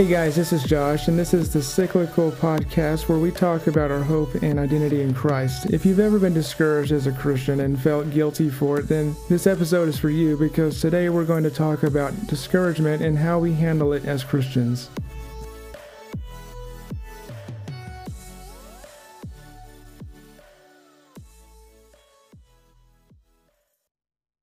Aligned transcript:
Hey 0.00 0.08
guys, 0.08 0.34
this 0.34 0.50
is 0.54 0.62
Josh, 0.62 1.08
and 1.08 1.18
this 1.18 1.34
is 1.34 1.52
the 1.52 1.60
Cyclical 1.60 2.32
Podcast 2.32 3.06
where 3.06 3.18
we 3.18 3.30
talk 3.30 3.66
about 3.66 3.90
our 3.90 4.02
hope 4.02 4.34
and 4.36 4.58
identity 4.58 5.02
in 5.02 5.12
Christ. 5.12 5.66
If 5.66 5.84
you've 5.84 6.00
ever 6.00 6.18
been 6.18 6.32
discouraged 6.32 6.90
as 6.90 7.06
a 7.06 7.12
Christian 7.12 7.60
and 7.60 7.78
felt 7.78 8.10
guilty 8.10 8.48
for 8.48 8.78
it, 8.78 8.88
then 8.88 9.14
this 9.28 9.46
episode 9.46 9.90
is 9.90 9.98
for 9.98 10.08
you 10.08 10.38
because 10.38 10.80
today 10.80 11.10
we're 11.10 11.26
going 11.26 11.42
to 11.42 11.50
talk 11.50 11.82
about 11.82 12.14
discouragement 12.28 13.02
and 13.02 13.18
how 13.18 13.38
we 13.40 13.52
handle 13.52 13.92
it 13.92 14.06
as 14.06 14.24
Christians. 14.24 14.88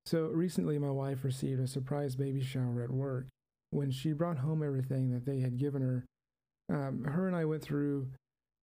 So 0.06 0.28
recently, 0.28 0.78
my 0.78 0.92
wife 0.92 1.24
received 1.24 1.60
a 1.60 1.68
surprise 1.68 2.16
baby 2.16 2.44
shower 2.44 2.84
at 2.84 2.92
work 2.92 3.26
when 3.72 3.92
she 3.92 4.14
brought 4.14 4.38
home 4.38 4.64
everything 4.64 5.12
that 5.12 5.26
they 5.26 5.40
had 5.40 5.58
given 5.58 5.82
her, 5.82 6.06
um, 6.70 7.04
her 7.06 7.28
and 7.28 7.36
I 7.36 7.46
went 7.46 7.64
through 7.64 8.08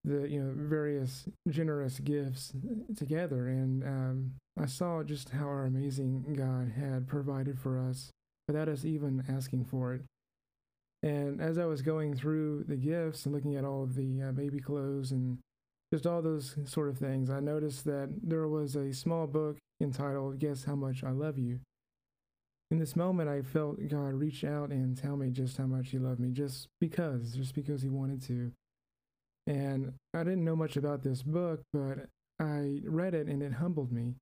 the 0.04 0.28
you 0.28 0.40
know 0.40 0.52
various 0.54 1.26
generous 1.48 1.98
gifts 2.00 2.52
together, 2.96 3.48
and 3.48 3.82
um, 3.84 4.32
I 4.60 4.66
saw 4.66 5.02
just 5.02 5.30
how 5.30 5.46
our 5.46 5.64
amazing 5.64 6.34
God 6.36 6.72
had 6.78 7.08
provided 7.08 7.58
for 7.58 7.78
us 7.78 8.10
without 8.46 8.68
us 8.68 8.84
even 8.84 9.24
asking 9.28 9.64
for 9.64 9.94
it. 9.94 10.02
And 11.02 11.40
as 11.40 11.58
I 11.58 11.66
was 11.66 11.82
going 11.82 12.14
through 12.14 12.64
the 12.64 12.76
gifts 12.76 13.26
and 13.26 13.34
looking 13.34 13.56
at 13.56 13.64
all 13.64 13.82
of 13.82 13.94
the 13.94 14.22
uh, 14.22 14.32
baby 14.32 14.58
clothes 14.58 15.12
and 15.12 15.38
just 15.92 16.06
all 16.06 16.22
those 16.22 16.56
sort 16.64 16.88
of 16.88 16.98
things, 16.98 17.28
I 17.28 17.40
noticed 17.40 17.84
that 17.84 18.10
there 18.22 18.48
was 18.48 18.74
a 18.74 18.92
small 18.92 19.26
book 19.26 19.58
entitled 19.82 20.38
Guess 20.38 20.64
How 20.64 20.74
Much 20.74 21.04
I 21.04 21.10
Love 21.10 21.38
You 21.38 21.60
in 22.74 22.80
this 22.80 22.96
moment, 22.96 23.28
I 23.30 23.40
felt 23.40 23.78
God 23.88 24.14
reach 24.14 24.42
out 24.42 24.70
and 24.70 24.96
tell 24.96 25.16
me 25.16 25.30
just 25.30 25.56
how 25.56 25.66
much 25.66 25.90
He 25.90 25.98
loved 25.98 26.18
me, 26.18 26.32
just 26.32 26.66
because, 26.80 27.34
just 27.34 27.54
because 27.54 27.82
He 27.82 27.88
wanted 27.88 28.20
to. 28.26 28.50
And 29.46 29.92
I 30.12 30.24
didn't 30.24 30.44
know 30.44 30.56
much 30.56 30.76
about 30.76 31.04
this 31.04 31.22
book, 31.22 31.60
but 31.72 32.08
I 32.40 32.80
read 32.84 33.14
it 33.14 33.28
and 33.28 33.44
it 33.44 33.52
humbled 33.52 33.92
me. 33.92 34.14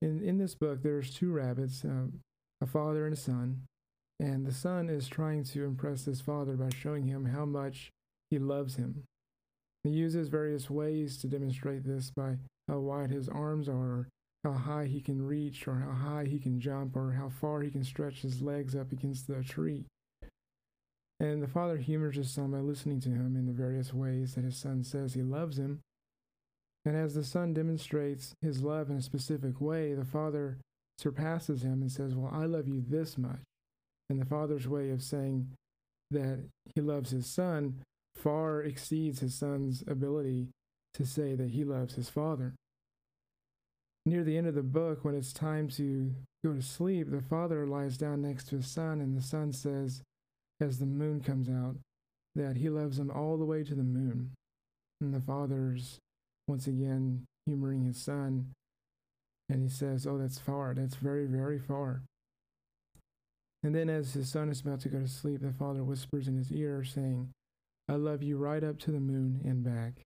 In, 0.00 0.22
in 0.22 0.38
this 0.38 0.54
book, 0.54 0.82
there's 0.82 1.12
two 1.12 1.30
rabbits, 1.30 1.84
uh, 1.84 2.06
a 2.62 2.66
father 2.66 3.04
and 3.04 3.12
a 3.12 3.20
son, 3.20 3.64
and 4.18 4.46
the 4.46 4.54
son 4.54 4.88
is 4.88 5.06
trying 5.06 5.44
to 5.44 5.64
impress 5.64 6.06
his 6.06 6.22
father 6.22 6.54
by 6.56 6.70
showing 6.70 7.06
him 7.06 7.26
how 7.26 7.44
much 7.44 7.90
he 8.30 8.38
loves 8.38 8.76
him. 8.76 9.04
He 9.84 9.90
uses 9.90 10.28
various 10.28 10.70
ways 10.70 11.18
to 11.18 11.26
demonstrate 11.26 11.84
this 11.84 12.10
by 12.16 12.38
how 12.66 12.78
wide 12.78 13.10
his 13.10 13.28
arms 13.28 13.68
are, 13.68 14.08
how 14.46 14.52
high 14.52 14.86
he 14.86 15.00
can 15.00 15.26
reach 15.26 15.66
or 15.66 15.74
how 15.74 15.92
high 15.92 16.24
he 16.24 16.38
can 16.38 16.60
jump 16.60 16.96
or 16.96 17.12
how 17.12 17.28
far 17.28 17.62
he 17.62 17.70
can 17.70 17.82
stretch 17.82 18.22
his 18.22 18.40
legs 18.40 18.76
up 18.76 18.92
against 18.92 19.26
the 19.26 19.42
tree. 19.42 19.84
And 21.18 21.42
the 21.42 21.48
father 21.48 21.78
humors 21.78 22.16
his 22.16 22.30
son 22.30 22.52
by 22.52 22.58
listening 22.58 23.00
to 23.00 23.08
him 23.08 23.34
in 23.36 23.46
the 23.46 23.52
various 23.52 23.92
ways 23.92 24.34
that 24.34 24.44
his 24.44 24.56
son 24.56 24.84
says 24.84 25.14
he 25.14 25.22
loves 25.22 25.58
him. 25.58 25.80
And 26.84 26.94
as 26.94 27.14
the 27.14 27.24
son 27.24 27.54
demonstrates 27.54 28.34
his 28.40 28.62
love 28.62 28.88
in 28.90 28.96
a 28.96 29.02
specific 29.02 29.60
way, 29.60 29.94
the 29.94 30.04
father 30.04 30.58
surpasses 30.98 31.62
him 31.62 31.80
and 31.80 31.90
says, 31.90 32.14
Well, 32.14 32.32
I 32.32 32.44
love 32.44 32.68
you 32.68 32.84
this 32.86 33.18
much. 33.18 33.40
And 34.08 34.20
the 34.20 34.26
father's 34.26 34.68
way 34.68 34.90
of 34.90 35.02
saying 35.02 35.48
that 36.12 36.44
he 36.74 36.80
loves 36.80 37.10
his 37.10 37.26
son 37.26 37.80
far 38.14 38.62
exceeds 38.62 39.18
his 39.20 39.34
son's 39.34 39.82
ability 39.88 40.50
to 40.94 41.04
say 41.04 41.34
that 41.34 41.50
he 41.50 41.64
loves 41.64 41.94
his 41.94 42.08
father 42.08 42.54
near 44.06 44.22
the 44.22 44.36
end 44.38 44.46
of 44.46 44.54
the 44.54 44.62
book, 44.62 45.04
when 45.04 45.14
it's 45.14 45.32
time 45.32 45.68
to 45.68 46.14
go 46.44 46.54
to 46.54 46.62
sleep, 46.62 47.10
the 47.10 47.20
father 47.20 47.66
lies 47.66 47.98
down 47.98 48.22
next 48.22 48.48
to 48.48 48.56
his 48.56 48.68
son, 48.68 49.00
and 49.00 49.16
the 49.16 49.22
son 49.22 49.52
says, 49.52 50.02
as 50.60 50.78
the 50.78 50.86
moon 50.86 51.20
comes 51.20 51.48
out, 51.48 51.76
that 52.34 52.56
he 52.56 52.70
loves 52.70 52.98
him 52.98 53.10
all 53.10 53.36
the 53.36 53.44
way 53.44 53.64
to 53.64 53.74
the 53.74 53.82
moon. 53.82 54.30
And 55.00 55.12
the 55.12 55.20
father's 55.20 55.98
once 56.48 56.66
again 56.66 57.24
humoring 57.46 57.84
his 57.84 57.98
son, 57.98 58.52
and 59.48 59.62
he 59.62 59.68
says, 59.68 60.06
Oh, 60.06 60.18
that's 60.18 60.38
far. 60.38 60.74
That's 60.74 60.96
very, 60.96 61.26
very 61.26 61.58
far. 61.58 62.02
And 63.62 63.74
then, 63.74 63.88
as 63.88 64.14
his 64.14 64.28
son 64.28 64.48
is 64.48 64.60
about 64.60 64.80
to 64.80 64.88
go 64.88 65.00
to 65.00 65.08
sleep, 65.08 65.40
the 65.42 65.52
father 65.52 65.82
whispers 65.82 66.28
in 66.28 66.36
his 66.36 66.52
ear, 66.52 66.84
saying, 66.84 67.30
I 67.88 67.94
love 67.94 68.22
you 68.22 68.36
right 68.36 68.62
up 68.62 68.78
to 68.80 68.92
the 68.92 69.00
moon 69.00 69.40
and 69.44 69.62
back. 69.62 70.02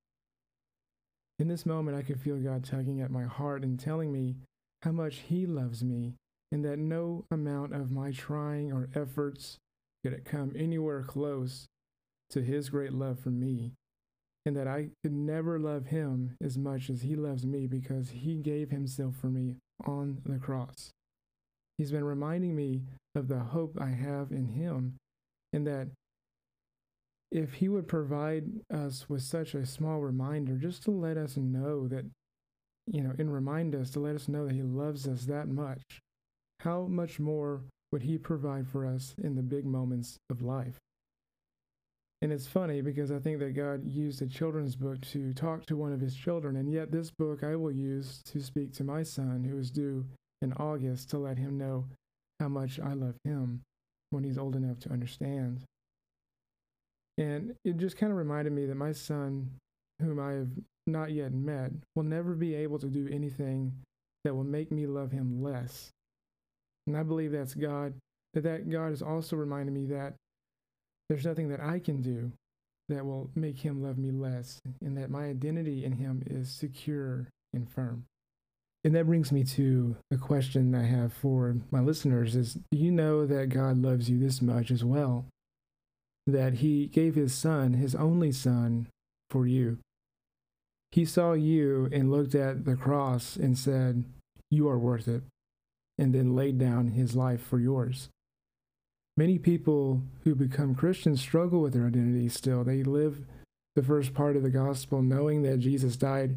In 1.41 1.49
this 1.49 1.65
moment, 1.65 1.97
I 1.97 2.03
could 2.03 2.21
feel 2.21 2.37
God 2.37 2.65
tugging 2.65 3.01
at 3.01 3.11
my 3.11 3.25
heart 3.25 3.63
and 3.63 3.81
telling 3.81 4.13
me 4.13 4.37
how 4.83 4.93
much 4.93 5.21
He 5.27 5.47
loves 5.47 5.83
me, 5.83 6.17
and 6.53 6.63
that 6.67 6.79
no 6.79 7.25
amount 7.31 7.75
of 7.75 7.91
my 7.91 8.11
trying 8.11 8.71
or 8.71 8.91
efforts 8.95 9.57
could 10.05 10.23
come 10.27 10.53
anywhere 10.55 11.03
close 11.03 11.67
to 12.29 12.43
His 12.43 12.69
great 12.69 12.93
love 12.93 13.21
for 13.21 13.31
me, 13.31 13.73
and 14.45 14.55
that 14.55 14.69
I 14.69 14.91
could 15.03 15.15
never 15.15 15.59
love 15.59 15.87
Him 15.87 16.37
as 16.43 16.59
much 16.59 16.91
as 16.91 17.01
He 17.01 17.17
loves 17.17 17.47
me 17.47 17.67
because 17.67 18.11
He 18.11 18.37
gave 18.37 18.71
Himself 18.71 19.15
for 19.17 19.29
me 19.29 19.57
on 19.87 20.21
the 20.27 20.39
cross. 20.39 20.91
He's 21.79 21.91
been 21.91 22.05
reminding 22.05 22.55
me 22.55 22.83
of 23.15 23.29
the 23.29 23.39
hope 23.39 23.79
I 23.81 23.89
have 23.89 24.31
in 24.31 24.45
Him, 24.49 24.97
and 25.55 25.67
that 25.67 25.89
if 27.31 27.55
he 27.55 27.69
would 27.69 27.87
provide 27.87 28.45
us 28.73 29.09
with 29.09 29.23
such 29.23 29.55
a 29.55 29.67
small 29.67 30.01
reminder 30.01 30.57
just 30.57 30.83
to 30.85 30.91
let 30.91 31.17
us 31.17 31.37
know 31.37 31.87
that, 31.89 32.05
you 32.87 33.03
know, 33.03 33.13
and 33.19 33.33
remind 33.33 33.75
us 33.75 33.91
to 33.91 34.01
let 34.01 34.17
us 34.17 34.29
know 34.29 34.47
that 34.47 34.55
he 34.55 34.63
loves 34.63 35.07
us 35.07 35.27
that 35.27 35.49
much, 35.49 36.01
how 36.61 36.87
much 36.87 37.21
more 37.21 37.63
would 37.93 38.03
he 38.03 38.19
provide 38.19 38.67
for 38.67 38.85
us 38.85 39.15
in 39.23 39.37
the 39.37 39.43
big 39.43 39.65
moments 39.65 40.17
of 40.29 40.43
life? 40.43 40.79
And 42.23 42.33
it's 42.33 42.47
funny 42.47 42.83
because 42.83 43.11
I 43.11 43.19
think 43.19 43.39
that 43.39 43.57
God 43.57 43.85
used 43.87 44.21
a 44.21 44.27
children's 44.27 44.77
book 44.77 45.01
to 45.13 45.33
talk 45.33 45.65
to 45.67 45.77
one 45.77 45.93
of 45.93 46.01
his 46.01 46.15
children, 46.15 46.57
and 46.57 46.71
yet 46.71 46.91
this 46.91 47.11
book 47.11 47.43
I 47.43 47.57
will 47.57 47.73
use 47.73 48.21
to 48.27 48.43
speak 48.43 48.75
to 48.75 48.85
my 48.85 49.03
son 49.03 49.45
who 49.45 49.57
is 49.57 49.71
due 49.71 50.05
in 50.43 50.53
August 50.55 51.11
to 51.11 51.19
let 51.19 51.39
him 51.39 51.57
know 51.57 51.87
how 52.39 52.49
much 52.49 52.79
I 52.79 52.93
love 52.93 53.15
him 53.25 53.63
when 54.11 54.25
he's 54.25 54.37
old 54.37 54.55
enough 54.55 54.81
to 54.81 54.93
understand. 54.93 55.65
And 57.21 57.55
it 57.67 57.77
just 57.77 57.99
kind 57.99 58.11
of 58.11 58.19
reminded 58.19 58.55
me 58.55 58.65
that 58.65 58.77
my 58.77 58.93
son, 58.93 59.51
whom 60.01 60.19
I 60.19 60.33
have 60.33 60.49
not 60.87 61.13
yet 61.13 61.33
met, 61.33 61.71
will 61.95 62.03
never 62.03 62.35
be 62.35 62.55
able 62.55 62.79
to 62.79 62.87
do 62.87 63.09
anything 63.13 63.73
that 64.25 64.35
will 64.35 64.43
make 64.43 64.73
me 64.73 64.87
love 64.87 65.13
him 65.13 65.43
less. 65.43 65.91
And 66.87 66.97
I 66.97 67.03
believe 67.03 67.31
that's 67.31 67.55
God, 67.55 67.93
that 68.33 68.45
that 68.45 68.71
God 68.71 68.93
is 68.93 69.03
also 69.03 69.37
reminding 69.37 69.75
me 69.75 69.85
that 69.95 70.15
there's 71.11 71.27
nothing 71.27 71.51
that 71.51 71.61
I 71.61 71.79
can 71.79 72.01
do 72.01 72.33
that 72.89 73.05
will 73.05 73.31
make 73.35 73.59
him 73.59 73.83
love 73.83 73.99
me 73.99 74.11
less, 74.11 74.59
and 74.81 74.97
that 74.97 75.11
my 75.11 75.27
identity 75.27 75.85
in 75.85 75.93
him 75.93 76.23
is 76.27 76.51
secure 76.51 77.29
and 77.53 77.71
firm. 77.71 78.05
And 78.83 78.95
that 78.95 79.07
brings 79.07 79.31
me 79.31 79.45
to 79.45 79.97
a 80.11 80.17
question 80.17 80.75
I 80.75 80.85
have 80.85 81.13
for 81.13 81.55
my 81.71 81.81
listeners 81.81 82.35
is 82.35 82.55
do 82.71 82.79
you 82.79 82.91
know 82.91 83.27
that 83.27 83.51
God 83.51 83.77
loves 83.77 84.09
you 84.09 84.19
this 84.19 84.41
much 84.41 84.71
as 84.71 84.83
well? 84.83 85.27
That 86.27 86.55
he 86.55 86.87
gave 86.87 87.15
his 87.15 87.35
son, 87.35 87.75
his 87.75 87.95
only 87.95 88.33
son, 88.33 88.89
for 89.31 89.47
you. 89.47 89.79
He 90.93 91.05
saw 91.05 91.33
you 91.33 91.89
and 91.93 92.11
looked 92.11 92.35
at 92.35 92.65
the 92.65 92.77
cross 92.77 93.37
and 93.37 93.57
said, 93.57 94.05
You 94.51 94.69
are 94.69 94.79
worth 94.79 95.07
it, 95.07 95.23
and 95.99 96.13
then 96.13 96.35
laid 96.35 96.59
down 96.59 96.89
his 96.89 97.15
life 97.15 97.41
for 97.41 97.61
yours. 97.61 98.09
Many 99.17 99.39
people 99.39 100.03
who 100.25 100.35
become 100.35 100.75
Christians 100.75 101.21
struggle 101.21 101.61
with 101.61 101.75
their 101.75 101.87
identity 101.87 102.29
still. 102.29 102.65
They 102.65 102.83
live 102.83 103.25
the 103.77 103.83
first 103.83 104.15
part 104.15 104.37
of 104.37 104.43
the 104.43 104.51
gospel 104.51 105.03
knowing 105.03 105.43
that 105.43 105.61
Jesus 105.61 105.97
died 105.97 106.37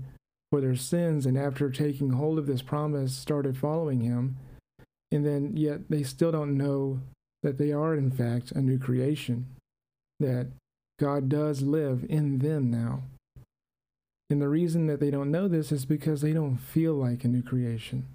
for 0.52 0.62
their 0.62 0.76
sins, 0.76 1.26
and 1.26 1.38
after 1.38 1.70
taking 1.70 2.12
hold 2.12 2.38
of 2.38 2.46
this 2.46 2.62
promise, 2.62 3.16
started 3.16 3.58
following 3.58 4.02
him. 4.02 4.38
And 5.12 5.26
then, 5.26 5.56
yet, 5.56 5.90
they 5.90 6.04
still 6.04 6.32
don't 6.32 6.58
know 6.58 7.00
that 7.42 7.58
they 7.58 7.72
are, 7.72 7.96
in 7.96 8.12
fact, 8.12 8.52
a 8.52 8.62
new 8.62 8.78
creation 8.78 9.48
that 10.20 10.48
God 11.00 11.30
does 11.30 11.62
live 11.62 12.06
in 12.10 12.40
them 12.40 12.70
now. 12.70 13.04
And 14.30 14.42
the 14.42 14.50
reason 14.50 14.88
that 14.88 15.00
they 15.00 15.12
don't 15.12 15.32
know 15.32 15.48
this 15.48 15.72
is 15.72 15.86
because 15.86 16.22
they 16.22 16.34
don't 16.34 16.58
feel 16.58 16.94
like 16.94 17.24
a 17.24 17.28
new 17.28 17.44
creation. 17.44 18.08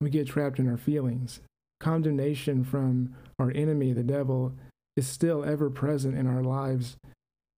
We 0.00 0.10
get 0.10 0.26
trapped 0.26 0.58
in 0.58 0.68
our 0.68 0.76
feelings. 0.76 1.40
Condemnation 1.80 2.64
from 2.64 3.14
our 3.38 3.50
enemy, 3.54 3.92
the 3.92 4.02
devil, 4.02 4.52
is 4.96 5.06
still 5.06 5.44
ever 5.44 5.70
present 5.70 6.16
in 6.16 6.26
our 6.26 6.42
lives. 6.42 6.96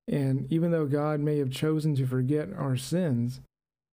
And 0.07 0.47
even 0.53 0.71
though 0.71 0.87
God 0.87 1.21
may 1.21 1.39
have 1.39 1.51
chosen 1.51 1.95
to 1.97 2.07
forget 2.07 2.49
our 2.57 2.77
sins, 2.77 3.41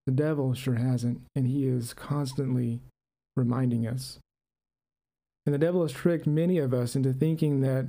the 0.06 0.12
devil 0.12 0.54
sure 0.54 0.76
hasn't, 0.76 1.20
and 1.34 1.46
he 1.46 1.66
is 1.66 1.92
constantly 1.92 2.80
reminding 3.36 3.86
us. 3.86 4.18
And 5.44 5.54
the 5.54 5.58
devil 5.58 5.82
has 5.82 5.92
tricked 5.92 6.26
many 6.26 6.58
of 6.58 6.72
us 6.72 6.96
into 6.96 7.12
thinking 7.12 7.60
that 7.60 7.86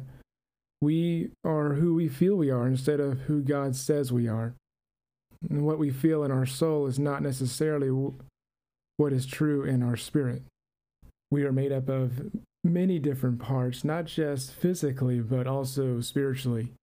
we 0.81 1.31
are 1.43 1.73
who 1.73 1.95
we 1.95 2.07
feel 2.07 2.35
we 2.35 2.51
are 2.51 2.67
instead 2.67 2.99
of 2.99 3.21
who 3.21 3.41
God 3.41 3.75
says 3.75 4.11
we 4.11 4.27
are. 4.27 4.53
And 5.49 5.65
what 5.65 5.79
we 5.79 5.89
feel 5.89 6.23
in 6.23 6.31
our 6.31 6.45
soul 6.45 6.87
is 6.87 6.99
not 6.99 7.21
necessarily 7.21 7.89
what 8.97 9.13
is 9.13 9.25
true 9.25 9.63
in 9.63 9.83
our 9.83 9.97
spirit. 9.97 10.43
We 11.29 11.43
are 11.43 11.51
made 11.51 11.71
up 11.71 11.89
of 11.89 12.31
many 12.63 12.99
different 12.99 13.39
parts, 13.39 13.83
not 13.83 14.05
just 14.05 14.51
physically, 14.53 15.19
but 15.19 15.47
also 15.47 16.01
spiritually. 16.01 16.73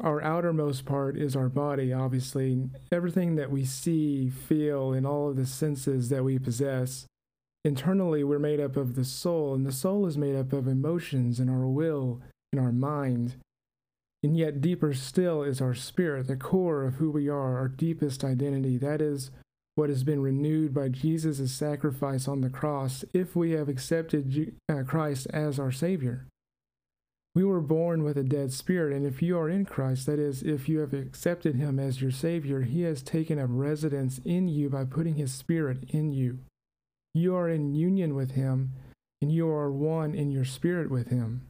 Our 0.00 0.20
outermost 0.22 0.84
part 0.84 1.16
is 1.16 1.36
our 1.36 1.48
body, 1.48 1.92
obviously. 1.92 2.68
Everything 2.90 3.36
that 3.36 3.50
we 3.50 3.64
see, 3.64 4.28
feel, 4.28 4.92
and 4.92 5.06
all 5.06 5.28
of 5.28 5.36
the 5.36 5.46
senses 5.46 6.08
that 6.08 6.24
we 6.24 6.38
possess. 6.38 7.06
Internally, 7.64 8.24
we're 8.24 8.38
made 8.38 8.60
up 8.60 8.76
of 8.76 8.96
the 8.96 9.04
soul, 9.04 9.54
and 9.54 9.64
the 9.64 9.72
soul 9.72 10.06
is 10.06 10.18
made 10.18 10.34
up 10.34 10.52
of 10.52 10.66
emotions 10.66 11.38
and 11.38 11.48
our 11.48 11.66
will 11.66 12.20
and 12.54 12.64
our 12.64 12.72
mind. 12.72 13.34
And 14.22 14.36
yet, 14.36 14.60
deeper 14.60 14.94
still 14.94 15.42
is 15.42 15.60
our 15.60 15.74
spirit, 15.74 16.28
the 16.28 16.36
core 16.36 16.84
of 16.84 16.94
who 16.94 17.10
we 17.10 17.28
are, 17.28 17.58
our 17.58 17.68
deepest 17.68 18.22
identity. 18.22 18.78
That 18.78 19.00
is 19.00 19.30
what 19.74 19.88
has 19.88 20.04
been 20.04 20.22
renewed 20.22 20.72
by 20.72 20.88
Jesus' 20.88 21.50
sacrifice 21.52 22.28
on 22.28 22.40
the 22.40 22.48
cross 22.48 23.04
if 23.12 23.34
we 23.34 23.50
have 23.50 23.68
accepted 23.68 24.54
uh, 24.68 24.84
Christ 24.86 25.26
as 25.30 25.58
our 25.58 25.72
Savior. 25.72 26.26
We 27.34 27.44
were 27.44 27.60
born 27.60 28.04
with 28.04 28.16
a 28.16 28.22
dead 28.22 28.52
spirit, 28.52 28.96
and 28.96 29.04
if 29.04 29.20
you 29.20 29.36
are 29.36 29.50
in 29.50 29.64
Christ, 29.64 30.06
that 30.06 30.20
is, 30.20 30.44
if 30.44 30.68
you 30.68 30.78
have 30.78 30.94
accepted 30.94 31.56
Him 31.56 31.80
as 31.80 32.00
your 32.00 32.12
Savior, 32.12 32.62
He 32.62 32.82
has 32.82 33.02
taken 33.02 33.40
up 33.40 33.48
residence 33.50 34.20
in 34.24 34.46
you 34.46 34.70
by 34.70 34.84
putting 34.84 35.16
His 35.16 35.34
Spirit 35.34 35.78
in 35.88 36.12
you. 36.12 36.38
You 37.12 37.34
are 37.34 37.48
in 37.48 37.74
union 37.74 38.14
with 38.14 38.32
Him, 38.32 38.74
and 39.20 39.32
you 39.32 39.48
are 39.48 39.72
one 39.72 40.14
in 40.14 40.30
your 40.30 40.44
spirit 40.44 40.90
with 40.90 41.08
Him. 41.08 41.48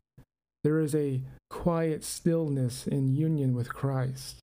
There 0.65 0.81
is 0.81 0.95
a 0.95 1.21
quiet 1.51 2.03
stillness 2.03 2.87
in 2.87 3.15
union 3.15 3.55
with 3.55 3.73
Christ. 3.73 4.39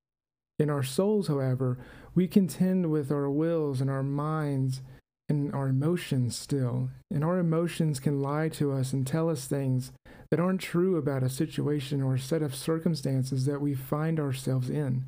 In 0.59 0.69
our 0.69 0.83
souls, 0.83 1.27
however, 1.27 1.79
we 2.13 2.27
contend 2.27 2.91
with 2.91 3.11
our 3.11 3.29
wills 3.29 3.81
and 3.81 3.89
our 3.89 4.03
minds 4.03 4.81
and 5.27 5.51
our 5.53 5.67
emotions 5.67 6.37
still. 6.37 6.89
And 7.09 7.23
our 7.23 7.39
emotions 7.39 7.99
can 7.99 8.21
lie 8.21 8.49
to 8.49 8.71
us 8.71 8.93
and 8.93 9.05
tell 9.05 9.29
us 9.29 9.47
things 9.47 9.91
that 10.29 10.39
aren't 10.39 10.61
true 10.61 10.95
about 10.95 11.23
a 11.23 11.29
situation 11.29 12.01
or 12.01 12.15
a 12.15 12.19
set 12.19 12.43
of 12.43 12.53
circumstances 12.53 13.45
that 13.45 13.59
we 13.59 13.73
find 13.73 14.19
ourselves 14.19 14.69
in. 14.69 15.05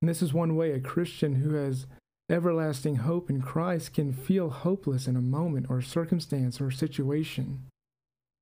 And 0.00 0.08
this 0.08 0.22
is 0.22 0.32
one 0.32 0.56
way 0.56 0.72
a 0.72 0.80
Christian 0.80 1.36
who 1.36 1.54
has 1.54 1.86
everlasting 2.30 2.96
hope 2.96 3.28
in 3.28 3.42
Christ 3.42 3.92
can 3.92 4.14
feel 4.14 4.48
hopeless 4.48 5.06
in 5.06 5.16
a 5.16 5.20
moment 5.20 5.66
or 5.68 5.82
circumstance 5.82 6.60
or 6.60 6.70
situation. 6.70 7.66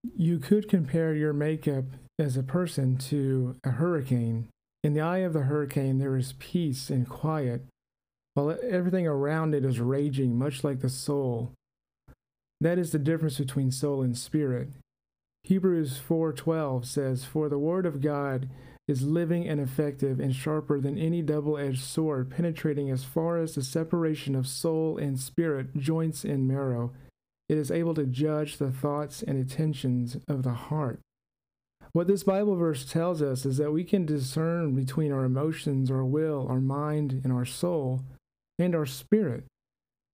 You 0.03 0.39
could 0.39 0.69
compare 0.69 1.15
your 1.15 1.33
makeup 1.33 1.85
as 2.19 2.37
a 2.37 2.43
person 2.43 2.97
to 2.99 3.57
a 3.65 3.71
hurricane. 3.71 4.49
In 4.85 4.95
the 4.95 5.01
eye 5.01 5.19
of 5.19 5.33
the 5.33 5.43
hurricane, 5.43 5.99
there 5.99 6.17
is 6.17 6.35
peace 6.39 6.89
and 6.89 7.09
quiet, 7.09 7.67
while 8.35 8.57
everything 8.63 9.07
around 9.07 9.55
it 9.55 9.65
is 9.65 9.81
raging, 9.81 10.39
much 10.39 10.63
like 10.63 10.81
the 10.81 10.89
soul. 10.89 11.53
That 12.61 12.79
is 12.79 12.93
the 12.93 12.99
difference 12.99 13.39
between 13.39 13.71
soul 13.71 14.03
and 14.03 14.17
spirit. 14.17 14.69
Hebrews 15.45 15.99
4:12 15.99 16.85
says, 16.85 17.25
"For 17.25 17.49
the 17.49 17.59
word 17.59 17.87
of 17.87 18.01
God 18.01 18.49
is 18.87 19.03
living 19.03 19.47
and 19.47 19.61
effective 19.61 20.19
and 20.19 20.35
sharper 20.35 20.81
than 20.81 20.97
any 20.97 21.23
double-edged 21.23 21.83
sword, 21.83 22.31
penetrating 22.31 22.91
as 22.91 23.05
far 23.05 23.39
as 23.39 23.55
the 23.55 23.63
separation 23.63 24.35
of 24.35 24.47
soul 24.47 24.97
and 24.97 25.21
spirit, 25.21 25.77
joints 25.77 26.25
and 26.25 26.49
marrow. 26.49 26.93
It 27.49 27.57
is 27.59 27.71
able 27.71 27.95
to 27.95 28.07
judge 28.07 28.59
the 28.59 28.71
thoughts 28.71 29.23
and 29.23 29.39
intentions 29.39 30.19
of 30.29 30.43
the 30.43 30.53
heart." 30.53 31.01
What 31.93 32.07
this 32.07 32.23
Bible 32.23 32.57
verse 32.57 32.85
tells 32.85 33.23
us 33.23 33.47
is 33.47 33.57
that 33.57 33.73
we 33.73 33.83
can 33.83 34.05
discern 34.05 34.75
between 34.75 35.11
our 35.11 35.25
emotions, 35.25 35.91
our 35.91 36.05
will, 36.05 36.47
our 36.49 36.61
mind, 36.61 37.23
and 37.25 37.33
our 37.33 37.47
soul 37.47 38.03
and 38.59 38.75
our 38.75 38.87
spirit. 38.87 39.45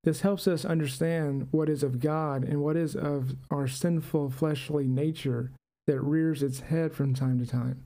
This 0.04 0.20
helps 0.20 0.46
us 0.46 0.64
understand 0.64 1.48
what 1.50 1.68
is 1.68 1.82
of 1.82 1.98
God 1.98 2.44
and 2.44 2.62
what 2.62 2.76
is 2.76 2.94
of 2.94 3.36
our 3.50 3.66
sinful 3.66 4.30
fleshly 4.30 4.86
nature 4.86 5.50
that 5.86 6.00
rears 6.00 6.42
its 6.42 6.60
head 6.60 6.92
from 6.92 7.14
time 7.14 7.38
to 7.38 7.46
time. 7.46 7.84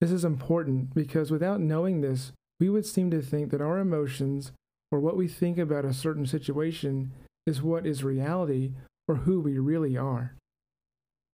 This 0.00 0.12
is 0.12 0.24
important 0.24 0.94
because 0.94 1.30
without 1.30 1.60
knowing 1.60 2.00
this, 2.00 2.32
we 2.58 2.68
would 2.68 2.86
seem 2.86 3.10
to 3.10 3.22
think 3.22 3.50
that 3.50 3.60
our 3.60 3.78
emotions 3.78 4.52
or 4.92 5.00
what 5.00 5.16
we 5.16 5.26
think 5.26 5.58
about 5.58 5.84
a 5.84 5.92
certain 5.92 6.26
situation 6.26 7.12
is 7.50 7.60
what 7.60 7.84
is 7.84 8.02
reality 8.02 8.70
or 9.08 9.16
who 9.16 9.40
we 9.40 9.58
really 9.58 9.98
are. 9.98 10.34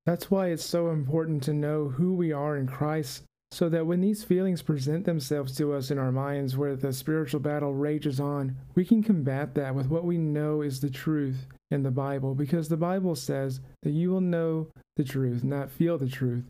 That's 0.07 0.31
why 0.31 0.49
it's 0.49 0.65
so 0.65 0.91
important 0.91 1.43
to 1.45 1.53
know 1.53 1.89
who 1.89 2.15
we 2.15 2.33
are 2.33 2.57
in 2.57 2.67
Christ 2.67 3.23
so 3.53 3.69
that 3.69 3.87
when 3.87 4.01
these 4.01 4.25
feelings 4.25 4.63
present 4.63 5.05
themselves 5.05 5.55
to 5.57 5.73
us 5.73 5.91
in 5.91 5.99
our 5.99 6.11
minds 6.11 6.57
where 6.57 6.75
the 6.75 6.93
spiritual 6.93 7.41
battle 7.41 7.75
rages 7.75 8.19
on, 8.19 8.57
we 8.75 8.85
can 8.85 9.03
combat 9.03 9.55
that 9.55 9.75
with 9.75 9.89
what 9.89 10.05
we 10.05 10.19
know 10.19 10.63
is 10.63 10.81
the 10.81 10.91
truth 10.91 11.47
in 11.71 11.83
the 11.83 11.91
Bible, 11.91 12.35
because 12.35 12.69
the 12.69 12.77
Bible 12.77 13.15
says 13.15 13.61
that 13.83 13.91
you 13.91 14.11
will 14.11 14.21
know 14.21 14.69
the 14.97 15.05
truth, 15.05 15.45
not 15.45 15.71
feel 15.71 15.99
the 15.99 16.09
truth. 16.09 16.45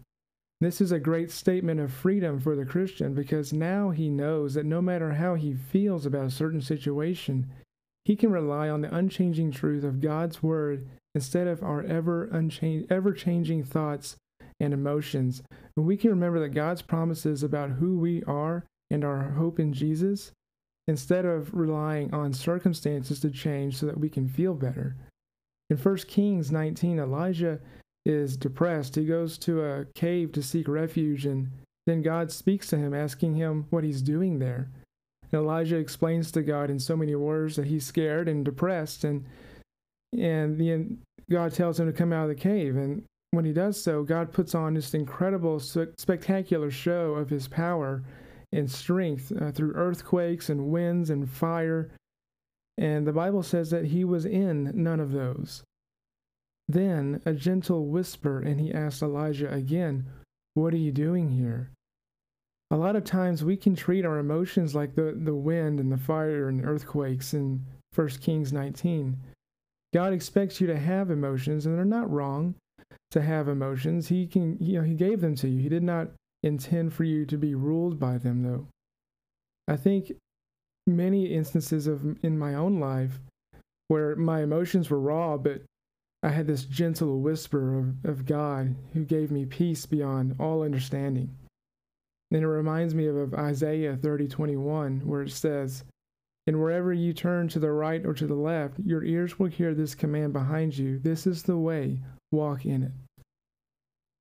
This 0.61 0.81
is 0.81 0.91
a 0.91 0.99
great 0.99 1.31
statement 1.31 1.81
of 1.81 1.93
freedom 1.93 2.41
for 2.41 2.57
the 2.57 2.65
Christian 2.65 3.13
because 3.13 3.53
now 3.53 3.91
he 3.91 4.09
knows 4.09 4.55
that 4.55 4.65
no 4.65 4.81
matter 4.81 5.13
how 5.13 5.35
he 5.35 5.53
feels 5.53 6.07
about 6.07 6.27
a 6.27 6.31
certain 6.31 6.63
situation, 6.63 7.47
he 8.07 8.15
can 8.15 8.31
rely 8.31 8.69
on 8.69 8.83
the 8.83 8.95
unchanging 8.95 9.51
truth 9.51 9.83
of 9.83 10.01
God's 10.01 10.41
Word 10.41 10.87
instead 11.17 11.49
of 11.49 11.65
our 11.65 11.83
ever, 11.83 12.27
unchanged, 12.27 12.87
ever 12.89 13.13
changing 13.13 13.65
thoughts 13.65 14.15
and 14.61 14.73
emotions, 14.73 15.43
when 15.75 15.89
we 15.89 15.97
can 15.97 16.11
remember 16.11 16.39
that 16.39 16.51
God's 16.51 16.83
promises 16.83 17.43
about 17.43 17.71
who 17.71 17.99
we 17.99 18.23
are 18.23 18.65
and 18.93 19.05
our 19.05 19.31
hope 19.31 19.59
in 19.59 19.73
Jesus, 19.73 20.31
instead 20.87 21.25
of 21.25 21.53
relying 21.53 22.15
on 22.15 22.33
circumstances 22.33 23.19
to 23.19 23.29
change 23.29 23.77
so 23.77 23.87
that 23.87 23.99
we 23.99 24.09
can 24.09 24.29
feel 24.29 24.55
better. 24.55 24.95
In 25.69 25.77
1 25.77 25.97
Kings 26.07 26.53
19, 26.53 27.01
Elijah 27.01 27.59
is 28.05 28.37
depressed. 28.37 28.95
He 28.95 29.05
goes 29.05 29.37
to 29.39 29.65
a 29.65 29.85
cave 29.97 30.31
to 30.31 30.45
seek 30.45 30.69
refuge, 30.69 31.27
and 31.27 31.51
then 31.89 32.03
God 32.03 32.31
speaks 32.31 32.69
to 32.69 32.79
him, 32.79 32.95
asking 32.95 33.35
him 33.35 33.67
what 33.71 33.83
he's 33.83 34.01
doing 34.01 34.39
there. 34.39 34.71
Elijah 35.33 35.77
explains 35.77 36.31
to 36.33 36.43
God 36.43 36.71
in 36.71 36.79
so 36.79 36.97
many 36.97 37.15
words 37.15 37.57
that 37.57 37.67
he's 37.67 37.85
scared 37.85 38.29
and 38.29 38.45
depressed, 38.45 39.05
and 39.05 39.25
and 40.13 40.59
the, 40.59 40.97
God 41.31 41.53
tells 41.53 41.79
him 41.81 41.87
to 41.87 41.93
come 41.93 42.13
out 42.13 42.25
of 42.25 42.29
the 42.29 42.35
cave. 42.35 42.77
And 42.77 43.05
when 43.33 43.45
he 43.45 43.53
does 43.53 43.83
so, 43.83 44.03
God 44.03 44.33
puts 44.33 44.55
on 44.55 44.75
this 44.75 44.95
incredible, 44.95 45.61
spectacular 45.61 46.71
show 46.71 47.15
of 47.15 47.29
his 47.29 47.49
power 47.49 48.03
and 48.53 48.71
strength 48.71 49.33
uh, 49.41 49.51
through 49.53 49.75
earthquakes 49.75 50.49
and 50.49 50.69
winds 50.69 51.11
and 51.11 51.29
fire. 51.31 51.91
And 52.79 53.07
the 53.07 53.13
Bible 53.13 53.43
says 53.43 53.71
that 53.71 53.87
he 53.87 54.05
was 54.05 54.25
in 54.25 54.71
none 54.75 55.01
of 55.01 55.13
those. 55.13 55.63
Then 56.69 57.21
a 57.25 57.33
gentle 57.33 57.87
whisper, 57.87 58.41
and 58.41 58.61
he 58.61 58.73
asked 58.73 59.03
Elijah 59.03 59.53
again, 59.53 60.07
What 60.55 60.75
are 60.75 60.79
you 60.79 60.93
doing 60.93 61.31
here? 61.31 61.71
A 62.71 62.77
lot 62.77 62.97
of 62.97 63.05
times 63.05 63.45
we 63.45 63.57
can 63.57 63.77
treat 63.77 64.05
our 64.05 64.19
emotions 64.19 64.75
like 64.75 64.95
the, 64.95 65.17
the 65.17 65.35
wind 65.35 65.79
and 65.79 65.93
the 65.93 65.97
fire 65.97 66.49
and 66.49 66.65
earthquakes 66.65 67.33
in 67.33 67.65
1 67.95 68.09
Kings 68.21 68.53
19. 68.53 69.17
God 69.95 70.13
expects 70.13 70.61
you 70.61 70.67
to 70.67 70.79
have 70.79 71.11
emotions, 71.11 71.65
and 71.65 71.77
they're 71.77 71.85
not 71.85 72.11
wrong 72.11 72.57
to 73.13 73.23
have 73.23 73.49
emotions. 73.49 74.09
He 74.09 74.27
can, 74.27 74.59
you 74.61 74.79
know, 74.79 74.85
he 74.85 74.95
gave 74.95 75.21
them 75.21 75.37
to 75.37 75.49
you. 75.49 75.61
He 75.61 75.69
did 75.69 75.85
not 75.85 76.09
intend 76.43 76.93
for 76.93 77.05
you 77.05 77.25
to 77.27 77.39
be 77.39 77.55
ruled 77.55 78.01
by 78.01 78.19
them, 78.19 78.43
though. 78.43 78.67
I 79.69 79.77
think 79.77 80.13
many 80.87 81.27
instances 81.27 81.87
of 81.87 82.17
in 82.23 82.39
my 82.39 82.55
own 82.55 82.81
life 82.81 83.21
where 83.89 84.17
my 84.17 84.43
emotions 84.43 84.91
were 84.91 85.01
raw, 85.01 85.37
but 85.37 85.63
I 86.23 86.31
had 86.31 86.47
this 86.47 86.65
gentle 86.65 87.21
whisper 87.21 87.79
of, 87.79 88.05
of 88.05 88.27
God 88.27 88.75
who 88.93 89.05
gave 89.05 89.31
me 89.31 89.47
peace 89.47 89.87
beyond 89.87 90.35
all 90.41 90.63
understanding. 90.63 91.31
And 92.31 92.43
it 92.43 92.49
reminds 92.49 92.95
me 92.95 93.07
of, 93.07 93.35
Isaiah 93.35 93.97
30 93.97 94.29
21, 94.29 95.01
where 95.01 95.23
it 95.23 95.31
says, 95.31 95.85
And 96.47 96.61
wherever 96.61 96.93
you 96.93 97.13
turn 97.13 97.49
to 97.49 97.59
the 97.59 97.71
right 97.71 98.05
or 98.05 98.15
to 98.15 98.27
the 98.27 98.35
left, 98.35 98.79
your 98.85 99.05
ears 99.05 99.39
will 99.39 99.49
hear 99.49 99.75
this 99.75 99.95
command 99.95 100.33
behind 100.33 100.77
you 100.77 100.99
This 100.99 101.27
is 101.27 101.43
the 101.45 101.57
way, 101.57 102.01
walk 102.33 102.67
in 102.67 102.83
it. 102.83 102.93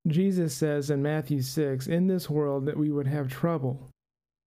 Jesus 0.07 0.53
says 0.53 0.91
in 0.91 1.01
Matthew 1.01 1.41
6, 1.41 1.87
in 1.87 2.07
this 2.07 2.29
world 2.29 2.65
that 2.65 2.77
we 2.77 2.91
would 2.91 3.07
have 3.07 3.27
trouble, 3.27 3.89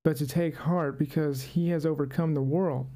but 0.05 0.17
to 0.19 0.27
take 0.27 0.57
heart 0.57 0.99
because 0.99 1.43
he 1.43 1.71
has 1.71 1.85
overcome 1.85 2.35
the 2.35 2.43
world. 2.43 2.87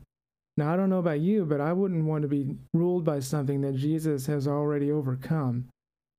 Now, 0.57 0.73
I 0.73 0.76
don't 0.76 0.90
know 0.90 0.99
about 0.99 1.21
you, 1.21 1.45
but 1.45 1.61
I 1.61 1.73
wouldn't 1.73 2.04
want 2.04 2.23
to 2.23 2.28
be 2.28 2.57
ruled 2.73 3.04
by 3.04 3.21
something 3.21 3.62
that 3.62 3.75
Jesus 3.75 4.26
has 4.26 4.47
already 4.47 4.92
overcome. 4.92 5.69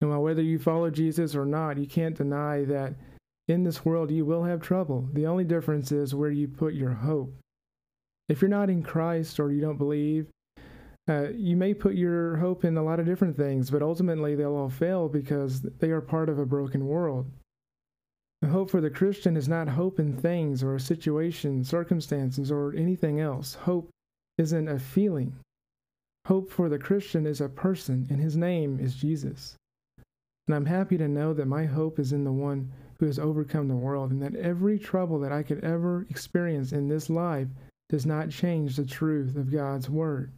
And 0.01 0.09
while 0.09 0.23
whether 0.23 0.41
you 0.41 0.59
follow 0.59 0.89
Jesus 0.89 1.35
or 1.35 1.45
not, 1.45 1.77
you 1.77 1.87
can't 1.87 2.17
deny 2.17 2.65
that 2.65 2.95
in 3.47 3.63
this 3.63 3.83
world 3.83 4.11
you 4.11 4.25
will 4.25 4.43
have 4.43 4.61
trouble. 4.61 5.07
The 5.13 5.27
only 5.27 5.43
difference 5.43 5.91
is 5.91 6.15
where 6.15 6.31
you 6.31 6.47
put 6.47 6.73
your 6.73 6.93
hope. 6.93 7.33
If 8.29 8.41
you're 8.41 8.49
not 8.49 8.69
in 8.69 8.83
Christ 8.83 9.39
or 9.39 9.51
you 9.51 9.61
don't 9.61 9.77
believe, 9.77 10.27
uh, 11.09 11.29
you 11.35 11.57
may 11.57 11.73
put 11.73 11.95
your 11.95 12.37
hope 12.37 12.63
in 12.63 12.77
a 12.77 12.83
lot 12.83 12.99
of 12.99 13.05
different 13.05 13.35
things, 13.35 13.69
but 13.69 13.81
ultimately 13.81 14.35
they'll 14.35 14.55
all 14.55 14.69
fail 14.69 15.09
because 15.09 15.61
they 15.61 15.89
are 15.91 15.99
part 15.99 16.29
of 16.29 16.39
a 16.39 16.45
broken 16.45 16.87
world. 16.87 17.29
The 18.41 18.47
hope 18.47 18.69
for 18.69 18.81
the 18.81 18.89
Christian 18.89 19.35
is 19.35 19.49
not 19.49 19.67
hope 19.67 19.99
in 19.99 20.15
things 20.15 20.63
or 20.63 20.79
situations, 20.79 21.69
circumstances, 21.69 22.51
or 22.51 22.73
anything 22.75 23.19
else. 23.19 23.55
Hope 23.55 23.89
isn't 24.37 24.67
a 24.67 24.79
feeling. 24.79 25.35
Hope 26.25 26.49
for 26.49 26.69
the 26.69 26.79
Christian 26.79 27.25
is 27.25 27.41
a 27.41 27.49
person, 27.49 28.07
and 28.09 28.19
his 28.19 28.37
name 28.37 28.79
is 28.79 28.95
Jesus. 28.95 29.55
And 30.47 30.55
I'm 30.55 30.65
happy 30.65 30.97
to 30.97 31.07
know 31.07 31.33
that 31.33 31.47
my 31.47 31.65
hope 31.65 31.99
is 31.99 32.13
in 32.13 32.23
the 32.23 32.31
one 32.31 32.71
who 33.03 33.07
has 33.07 33.19
overcome 33.19 33.67
the 33.67 33.75
world, 33.75 34.11
and 34.11 34.21
that 34.21 34.33
every 34.37 34.79
trouble 34.79 35.19
that 35.19 35.33
I 35.33 35.43
could 35.43 35.61
ever 35.61 36.07
experience 36.09 36.71
in 36.71 36.87
this 36.87 37.09
life 37.09 37.49
does 37.89 38.05
not 38.05 38.29
change 38.29 38.77
the 38.77 38.85
truth 38.85 39.35
of 39.35 39.51
God's 39.51 39.89
Word. 39.89 40.31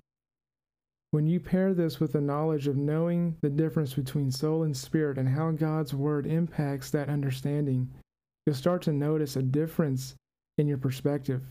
When 1.12 1.28
you 1.28 1.40
pair 1.40 1.76
this 1.76 2.00
with 2.00 2.14
the 2.14 2.22
knowledge 2.22 2.68
of 2.68 2.76
knowing 2.76 3.38
the 3.42 3.52
difference 3.52 3.94
between 3.94 4.32
soul 4.32 4.64
and 4.64 4.76
spirit 4.76 5.20
and 5.20 5.30
how 5.30 5.52
God's 5.52 5.94
Word 5.94 6.26
impacts 6.26 6.90
that 6.90 7.08
understanding, 7.08 7.88
you'll 8.48 8.56
start 8.56 8.82
to 8.82 8.92
notice 8.92 9.36
a 9.36 9.44
difference 9.44 10.16
in 10.58 10.68
your 10.68 10.80
perspective. 10.80 11.44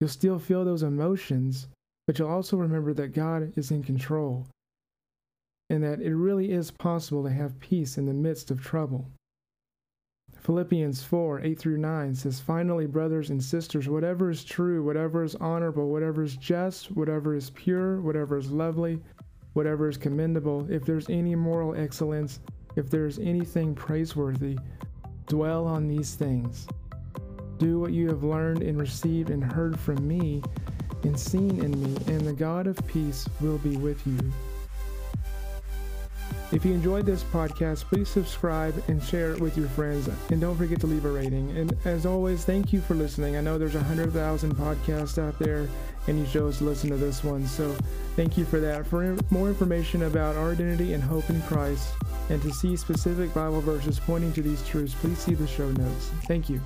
You'll 0.00 0.08
still 0.08 0.38
feel 0.38 0.64
those 0.64 0.82
emotions, 0.82 1.68
but 2.06 2.18
you'll 2.18 2.30
also 2.30 2.56
remember 2.56 2.94
that 2.94 3.08
God 3.08 3.52
is 3.54 3.70
in 3.70 3.82
control 3.82 4.46
and 5.68 5.84
that 5.84 6.00
it 6.00 6.14
really 6.14 6.52
is 6.52 6.70
possible 6.70 7.22
to 7.22 7.30
have 7.30 7.60
peace 7.60 7.98
in 7.98 8.06
the 8.06 8.14
midst 8.14 8.50
of 8.50 8.62
trouble. 8.62 9.10
Philippians 10.42 11.04
4 11.04 11.40
8 11.42 11.58
through 11.58 11.78
9 11.78 12.14
says, 12.16 12.40
Finally, 12.40 12.86
brothers 12.86 13.30
and 13.30 13.42
sisters, 13.42 13.88
whatever 13.88 14.28
is 14.28 14.44
true, 14.44 14.82
whatever 14.82 15.22
is 15.22 15.36
honorable, 15.36 15.88
whatever 15.88 16.24
is 16.24 16.36
just, 16.36 16.90
whatever 16.90 17.36
is 17.36 17.50
pure, 17.50 18.00
whatever 18.00 18.36
is 18.36 18.50
lovely, 18.50 18.98
whatever 19.52 19.88
is 19.88 19.96
commendable, 19.96 20.66
if 20.68 20.84
there's 20.84 21.08
any 21.08 21.36
moral 21.36 21.76
excellence, 21.76 22.40
if 22.74 22.90
there's 22.90 23.20
anything 23.20 23.72
praiseworthy, 23.72 24.58
dwell 25.26 25.64
on 25.64 25.86
these 25.86 26.16
things. 26.16 26.66
Do 27.58 27.78
what 27.78 27.92
you 27.92 28.08
have 28.08 28.24
learned 28.24 28.62
and 28.62 28.80
received 28.80 29.30
and 29.30 29.44
heard 29.44 29.78
from 29.78 30.08
me 30.08 30.42
and 31.04 31.18
seen 31.18 31.62
in 31.62 31.70
me, 31.80 31.96
and 32.12 32.22
the 32.22 32.32
God 32.32 32.66
of 32.66 32.84
peace 32.88 33.28
will 33.40 33.58
be 33.58 33.76
with 33.76 34.04
you. 34.04 34.18
If 36.52 36.66
you 36.66 36.74
enjoyed 36.74 37.06
this 37.06 37.24
podcast, 37.24 37.84
please 37.84 38.10
subscribe 38.10 38.74
and 38.86 39.02
share 39.02 39.32
it 39.32 39.40
with 39.40 39.56
your 39.56 39.68
friends. 39.68 40.10
And 40.30 40.38
don't 40.38 40.56
forget 40.56 40.80
to 40.80 40.86
leave 40.86 41.06
a 41.06 41.10
rating. 41.10 41.56
And 41.56 41.74
as 41.86 42.04
always, 42.04 42.44
thank 42.44 42.74
you 42.74 42.82
for 42.82 42.94
listening. 42.94 43.36
I 43.36 43.40
know 43.40 43.56
there's 43.56 43.74
100,000 43.74 44.54
podcasts 44.54 45.16
out 45.16 45.38
there, 45.38 45.66
and 46.08 46.18
you 46.18 46.26
chose 46.26 46.58
to 46.58 46.64
listen 46.64 46.90
to 46.90 46.96
this 46.96 47.24
one. 47.24 47.46
So 47.46 47.74
thank 48.16 48.36
you 48.36 48.44
for 48.44 48.60
that. 48.60 48.86
For 48.86 49.16
more 49.30 49.48
information 49.48 50.02
about 50.02 50.36
our 50.36 50.52
identity 50.52 50.92
and 50.92 51.02
hope 51.02 51.30
in 51.30 51.40
Christ, 51.42 51.88
and 52.28 52.42
to 52.42 52.52
see 52.52 52.76
specific 52.76 53.32
Bible 53.32 53.62
verses 53.62 53.98
pointing 53.98 54.34
to 54.34 54.42
these 54.42 54.66
truths, 54.68 54.94
please 54.94 55.18
see 55.18 55.34
the 55.34 55.46
show 55.46 55.70
notes. 55.70 56.10
Thank 56.26 56.50
you. 56.50 56.60